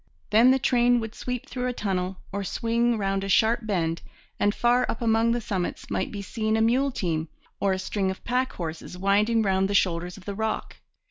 Then 0.31 0.49
the 0.49 0.57
train 0.57 0.99
would 0.99 1.13
sweep 1.13 1.47
through 1.47 1.67
a 1.67 1.73
tunnel, 1.73 2.17
or 2.31 2.43
swing 2.43 2.97
round 2.97 3.23
a 3.23 3.29
sharp 3.29 3.67
bend, 3.67 4.01
and 4.39 4.51
far 4.55 4.83
up 4.89 4.99
among 4.99 5.31
the 5.31 5.39
summits 5.41 5.91
might 5.91 6.11
be 6.11 6.23
seen 6.23 6.57
a 6.57 6.61
mule 6.63 6.89
team, 6.91 7.29
or 7.59 7.71
a 7.71 7.77
string 7.77 8.09
of 8.09 8.23
pack 8.23 8.53
horses 8.53 8.97
winding 8.97 9.43
round 9.43 9.69
the 9.69 9.75
shoulders 9.75 10.17
of 10.17 10.25
the 10.25 10.33
rock. 10.33 10.77